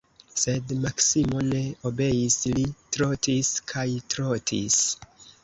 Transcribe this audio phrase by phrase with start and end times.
[0.43, 2.65] Sed Maksimo ne obeis, li
[2.97, 4.81] trotis kaj trotis.